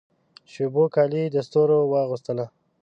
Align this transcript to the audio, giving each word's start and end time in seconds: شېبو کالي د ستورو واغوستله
شېبو 0.51 0.83
کالي 0.95 1.23
د 1.33 1.37
ستورو 1.47 1.77
واغوستله 1.91 2.45